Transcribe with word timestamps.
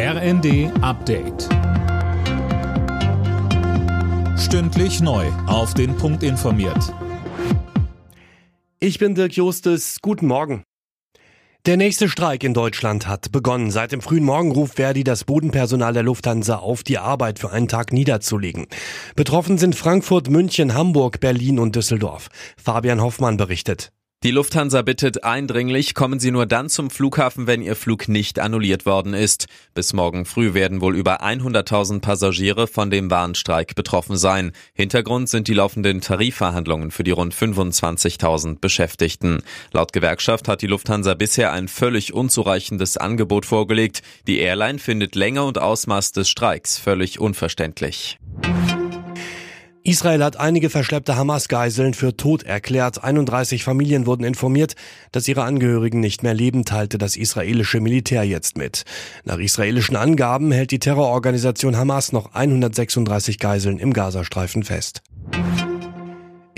RND 0.00 0.70
Update. 0.80 1.48
Stündlich 4.38 5.00
neu. 5.00 5.26
Auf 5.48 5.74
den 5.74 5.96
Punkt 5.96 6.22
informiert. 6.22 6.94
Ich 8.78 9.00
bin 9.00 9.16
Dirk 9.16 9.32
Justes. 9.32 9.98
Guten 10.00 10.28
Morgen. 10.28 10.62
Der 11.66 11.76
nächste 11.76 12.08
Streik 12.08 12.44
in 12.44 12.54
Deutschland 12.54 13.08
hat 13.08 13.32
begonnen. 13.32 13.72
Seit 13.72 13.90
dem 13.90 14.00
frühen 14.00 14.22
Morgen 14.22 14.52
ruft 14.52 14.76
Verdi 14.76 15.02
das 15.02 15.24
Bodenpersonal 15.24 15.94
der 15.94 16.04
Lufthansa 16.04 16.58
auf, 16.58 16.84
die 16.84 16.98
Arbeit 16.98 17.40
für 17.40 17.50
einen 17.50 17.66
Tag 17.66 17.92
niederzulegen. 17.92 18.68
Betroffen 19.16 19.58
sind 19.58 19.74
Frankfurt, 19.74 20.30
München, 20.30 20.74
Hamburg, 20.74 21.18
Berlin 21.18 21.58
und 21.58 21.74
Düsseldorf. 21.74 22.28
Fabian 22.56 23.02
Hoffmann 23.02 23.36
berichtet. 23.36 23.90
Die 24.24 24.32
Lufthansa 24.32 24.82
bittet 24.82 25.22
eindringlich, 25.22 25.94
kommen 25.94 26.18
Sie 26.18 26.32
nur 26.32 26.44
dann 26.44 26.68
zum 26.68 26.90
Flughafen, 26.90 27.46
wenn 27.46 27.62
Ihr 27.62 27.76
Flug 27.76 28.08
nicht 28.08 28.40
annulliert 28.40 28.84
worden 28.84 29.14
ist. 29.14 29.46
Bis 29.74 29.92
morgen 29.92 30.24
früh 30.24 30.54
werden 30.54 30.80
wohl 30.80 30.96
über 30.96 31.22
100.000 31.22 32.00
Passagiere 32.00 32.66
von 32.66 32.90
dem 32.90 33.12
Warnstreik 33.12 33.76
betroffen 33.76 34.16
sein. 34.16 34.50
Hintergrund 34.74 35.28
sind 35.28 35.46
die 35.46 35.54
laufenden 35.54 36.00
Tarifverhandlungen 36.00 36.90
für 36.90 37.04
die 37.04 37.12
rund 37.12 37.32
25.000 37.32 38.58
Beschäftigten. 38.58 39.40
Laut 39.70 39.92
Gewerkschaft 39.92 40.48
hat 40.48 40.62
die 40.62 40.66
Lufthansa 40.66 41.14
bisher 41.14 41.52
ein 41.52 41.68
völlig 41.68 42.12
unzureichendes 42.12 42.96
Angebot 42.96 43.46
vorgelegt. 43.46 44.02
Die 44.26 44.40
Airline 44.40 44.80
findet 44.80 45.14
Länge 45.14 45.44
und 45.44 45.58
Ausmaß 45.60 46.10
des 46.10 46.28
Streiks 46.28 46.76
völlig 46.76 47.20
unverständlich. 47.20 48.18
Israel 49.88 50.22
hat 50.22 50.36
einige 50.38 50.68
verschleppte 50.68 51.16
Hamas-Geiseln 51.16 51.94
für 51.94 52.14
tot 52.14 52.42
erklärt. 52.42 53.02
31 53.02 53.64
Familien 53.64 54.04
wurden 54.04 54.22
informiert, 54.22 54.74
dass 55.12 55.26
ihre 55.28 55.44
Angehörigen 55.44 56.00
nicht 56.00 56.22
mehr 56.22 56.34
leben, 56.34 56.66
teilte 56.66 56.98
das 56.98 57.16
israelische 57.16 57.80
Militär 57.80 58.22
jetzt 58.22 58.58
mit. 58.58 58.84
Nach 59.24 59.38
israelischen 59.38 59.96
Angaben 59.96 60.52
hält 60.52 60.72
die 60.72 60.78
Terrororganisation 60.78 61.78
Hamas 61.78 62.12
noch 62.12 62.34
136 62.34 63.38
Geiseln 63.38 63.78
im 63.78 63.94
Gazastreifen 63.94 64.62
fest. 64.62 65.00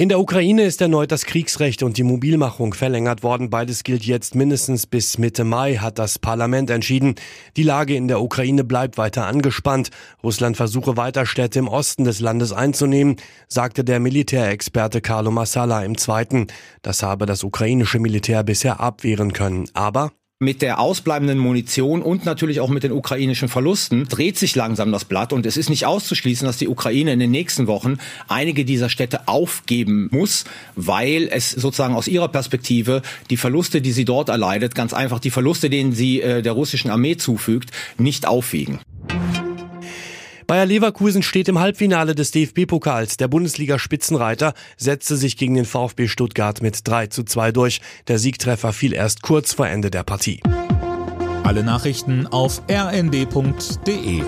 In 0.00 0.08
der 0.08 0.18
Ukraine 0.18 0.62
ist 0.62 0.80
erneut 0.80 1.12
das 1.12 1.26
Kriegsrecht 1.26 1.82
und 1.82 1.98
die 1.98 2.04
Mobilmachung 2.04 2.72
verlängert 2.72 3.22
worden. 3.22 3.50
Beides 3.50 3.84
gilt 3.84 4.02
jetzt 4.02 4.34
mindestens 4.34 4.86
bis 4.86 5.18
Mitte 5.18 5.44
Mai, 5.44 5.74
hat 5.74 5.98
das 5.98 6.18
Parlament 6.18 6.70
entschieden. 6.70 7.16
Die 7.58 7.62
Lage 7.62 7.94
in 7.94 8.08
der 8.08 8.22
Ukraine 8.22 8.64
bleibt 8.64 8.96
weiter 8.96 9.26
angespannt. 9.26 9.90
Russland 10.22 10.56
versuche 10.56 10.96
weiter 10.96 11.26
Städte 11.26 11.58
im 11.58 11.68
Osten 11.68 12.04
des 12.04 12.20
Landes 12.20 12.50
einzunehmen, 12.50 13.16
sagte 13.46 13.84
der 13.84 14.00
Militärexperte 14.00 15.02
Carlo 15.02 15.30
Massala 15.30 15.84
im 15.84 15.98
Zweiten. 15.98 16.46
Das 16.80 17.02
habe 17.02 17.26
das 17.26 17.44
ukrainische 17.44 17.98
Militär 17.98 18.42
bisher 18.42 18.80
abwehren 18.80 19.34
können. 19.34 19.68
Aber 19.74 20.12
mit 20.42 20.62
der 20.62 20.80
ausbleibenden 20.80 21.38
Munition 21.38 22.00
und 22.00 22.24
natürlich 22.24 22.60
auch 22.60 22.70
mit 22.70 22.82
den 22.82 22.92
ukrainischen 22.92 23.50
Verlusten 23.50 24.08
dreht 24.08 24.38
sich 24.38 24.56
langsam 24.56 24.90
das 24.90 25.04
Blatt 25.04 25.34
und 25.34 25.44
es 25.44 25.58
ist 25.58 25.68
nicht 25.68 25.84
auszuschließen, 25.84 26.46
dass 26.46 26.56
die 26.56 26.66
Ukraine 26.66 27.12
in 27.12 27.18
den 27.18 27.30
nächsten 27.30 27.66
Wochen 27.66 27.98
einige 28.26 28.64
dieser 28.64 28.88
Städte 28.88 29.28
aufgeben 29.28 30.08
muss, 30.10 30.44
weil 30.76 31.28
es 31.30 31.50
sozusagen 31.50 31.94
aus 31.94 32.08
ihrer 32.08 32.28
Perspektive 32.28 33.02
die 33.28 33.36
Verluste, 33.36 33.82
die 33.82 33.92
sie 33.92 34.06
dort 34.06 34.30
erleidet, 34.30 34.74
ganz 34.74 34.94
einfach 34.94 35.18
die 35.18 35.30
Verluste, 35.30 35.68
denen 35.68 35.92
sie 35.92 36.22
äh, 36.22 36.40
der 36.40 36.52
russischen 36.52 36.90
Armee 36.90 37.18
zufügt, 37.18 37.70
nicht 37.98 38.26
aufwiegen. 38.26 38.80
Bayer 40.50 40.66
Leverkusen 40.66 41.22
steht 41.22 41.46
im 41.46 41.60
Halbfinale 41.60 42.16
des 42.16 42.32
DFB-Pokals. 42.32 43.16
Der 43.16 43.28
Bundesliga-Spitzenreiter 43.28 44.54
setzte 44.76 45.16
sich 45.16 45.36
gegen 45.36 45.54
den 45.54 45.64
VfB 45.64 46.08
Stuttgart 46.08 46.60
mit 46.60 46.80
3 46.88 47.06
zu 47.06 47.22
2 47.22 47.52
durch. 47.52 47.80
Der 48.08 48.18
Siegtreffer 48.18 48.72
fiel 48.72 48.92
erst 48.92 49.22
kurz 49.22 49.54
vor 49.54 49.68
Ende 49.68 49.92
der 49.92 50.02
Partie. 50.02 50.40
Alle 51.44 51.62
Nachrichten 51.62 52.26
auf 52.26 52.62
rnd.de 52.68 54.22